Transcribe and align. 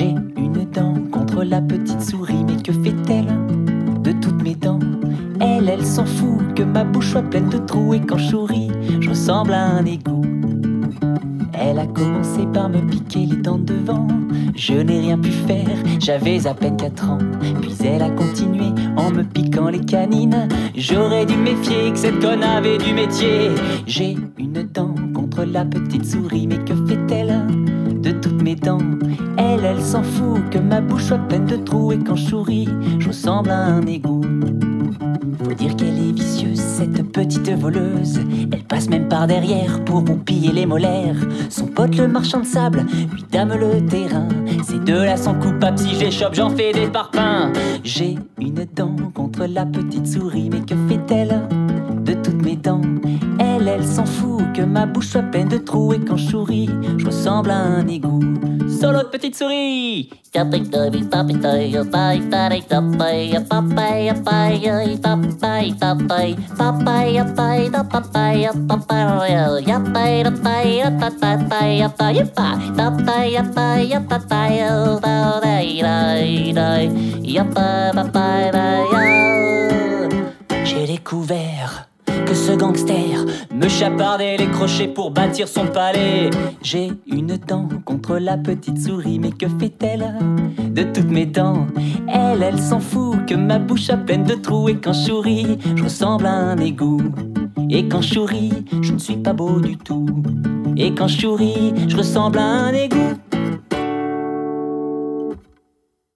J'ai 0.00 0.14
une 0.38 0.64
dent 0.72 0.94
contre 1.12 1.44
la 1.44 1.60
petite 1.60 2.00
souris, 2.00 2.42
mais 2.46 2.56
que 2.62 2.72
fait-elle 2.72 3.26
de 4.02 4.12
toutes 4.12 4.42
mes 4.42 4.54
dents? 4.54 4.78
Elle, 5.40 5.68
elle 5.68 5.84
s'en 5.84 6.06
fout 6.06 6.54
que 6.56 6.62
ma 6.62 6.84
bouche 6.84 7.10
soit 7.10 7.20
pleine 7.20 7.50
de 7.50 7.58
trous 7.58 7.92
et 7.92 8.00
quand 8.00 8.16
je 8.16 8.30
souris, 8.30 8.70
je 8.98 9.10
ressemble 9.10 9.52
à 9.52 9.62
un 9.62 9.84
égout. 9.84 10.24
Elle 11.52 11.78
a 11.78 11.86
commencé 11.86 12.46
par 12.50 12.70
me 12.70 12.80
piquer 12.80 13.26
les 13.26 13.36
dents 13.36 13.58
devant. 13.58 14.08
Je 14.56 14.72
n'ai 14.72 15.00
rien 15.00 15.18
pu 15.18 15.32
faire, 15.32 15.68
j'avais 15.98 16.46
à 16.46 16.54
peine 16.54 16.78
4 16.78 17.10
ans. 17.10 17.18
Puis 17.60 17.76
elle 17.84 18.00
a 18.00 18.08
continué 18.08 18.72
en 18.96 19.10
me 19.10 19.22
piquant 19.22 19.68
les 19.68 19.84
canines. 19.84 20.48
J'aurais 20.74 21.26
dû 21.26 21.36
méfier 21.36 21.92
que 21.92 21.98
cette 21.98 22.20
conne 22.20 22.42
avait 22.42 22.78
du 22.78 22.94
métier. 22.94 23.50
J'ai 23.86 24.16
une 24.38 24.62
dent 24.62 24.94
contre 25.12 25.44
la 25.44 25.66
petite 25.66 26.06
souris, 26.06 26.46
mais 26.46 26.58
que 26.64 26.74
fait-elle 26.86 27.46
de 28.00 28.12
toutes 28.12 28.40
mes 28.40 28.54
dents? 28.54 28.78
Que 30.50 30.58
ma 30.58 30.80
bouche 30.80 31.04
soit 31.04 31.18
pleine 31.18 31.46
de 31.46 31.56
trous 31.56 31.92
et 31.92 31.98
quand 31.98 32.16
je 32.16 32.26
souris, 32.26 32.68
je 32.98 33.08
ressemble 33.08 33.50
à 33.50 33.66
un 33.66 33.86
égout. 33.86 34.22
Faut 35.44 35.54
dire 35.54 35.76
qu'elle 35.76 35.98
est 35.98 36.12
vicieuse, 36.12 36.58
cette 36.58 37.02
petite 37.12 37.50
voleuse. 37.50 38.18
Elle 38.52 38.64
passe 38.64 38.88
même 38.88 39.08
par 39.08 39.26
derrière 39.26 39.84
pour 39.84 40.00
vous 40.04 40.16
piller 40.16 40.52
les 40.52 40.66
molaires. 40.66 41.16
Son 41.48 41.66
pote, 41.66 41.96
le 41.96 42.08
marchand 42.08 42.40
de 42.40 42.46
sable, 42.46 42.84
lui 43.12 43.24
dame 43.30 43.54
le 43.54 43.84
terrain. 43.86 44.28
Ces 44.64 44.78
deux-là 44.78 45.16
sont 45.16 45.34
coupables 45.34 45.78
si 45.78 45.94
j'échoppe, 45.94 46.34
j'en 46.34 46.50
fais 46.50 46.72
des 46.72 46.88
parpaings. 46.88 47.52
J'ai 47.84 48.16
une 48.40 48.66
dent 48.74 48.96
contre 49.14 49.46
la 49.46 49.66
petite 49.66 50.06
souris, 50.06 50.50
mais 50.50 50.60
que 50.60 50.74
fait-elle 50.88 51.42
s'en 53.90 54.06
fout 54.06 54.42
que 54.54 54.62
ma 54.62 54.86
bouche 54.86 55.08
soit 55.08 55.22
pleine 55.22 55.48
de 55.48 55.58
trous 55.58 55.92
et 55.92 56.00
quand 56.00 56.16
je 56.16 56.30
souris, 56.30 56.70
je 56.96 57.06
ressemble 57.06 57.50
à 57.50 57.58
un 57.58 57.86
égout. 57.88 58.20
Solo 58.80 59.00
de 59.00 59.08
petite 59.08 59.36
souris 59.36 60.10
J'ai 80.64 80.86
découvert 80.86 81.89
que 82.30 82.36
ce 82.36 82.52
gangster 82.52 83.26
me 83.52 83.68
chapardait 83.68 84.36
les 84.36 84.46
crochets 84.46 84.86
pour 84.86 85.10
bâtir 85.10 85.48
son 85.48 85.66
palais. 85.66 86.30
J'ai 86.62 86.92
une 87.08 87.36
dent 87.36 87.68
contre 87.84 88.18
la 88.18 88.36
petite 88.36 88.80
souris, 88.80 89.18
mais 89.18 89.32
que 89.32 89.48
fait-elle 89.58 90.14
de 90.56 90.84
toutes 90.84 91.10
mes 91.10 91.26
dents? 91.26 91.66
Elle, 92.06 92.44
elle 92.44 92.60
s'en 92.60 92.78
fout 92.78 93.26
que 93.26 93.34
ma 93.34 93.58
bouche 93.58 93.82
soit 93.82 93.96
pleine 93.96 94.22
de 94.22 94.34
trous 94.34 94.68
et 94.68 94.76
quand 94.76 94.92
je 94.92 95.06
souris, 95.06 95.58
je 95.74 95.82
ressemble 95.82 96.26
à 96.26 96.34
un 96.34 96.58
égout. 96.58 97.02
Et 97.68 97.88
quand 97.88 98.00
je 98.00 98.14
souris, 98.14 98.64
je 98.80 98.92
ne 98.92 98.98
suis 98.98 99.16
pas 99.16 99.32
beau 99.32 99.58
du 99.58 99.76
tout. 99.76 100.06
Et 100.76 100.94
quand 100.94 101.08
je 101.08 101.22
souris, 101.22 101.72
je 101.88 101.96
ressemble 101.96 102.38
à 102.38 102.46
un 102.46 102.72
égout. 102.72 103.18